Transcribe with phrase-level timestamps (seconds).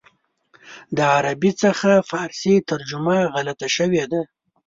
[0.95, 4.21] د عربي څخه فارسي ترجمه غلطه شوې ده.